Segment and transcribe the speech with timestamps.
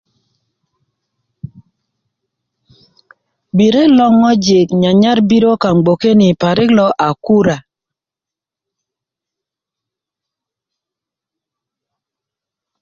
[3.57, 6.29] biret loŋ ŋojik nyanyar birö parik kaaŋ gboke ni
[6.77, 7.57] lo a kura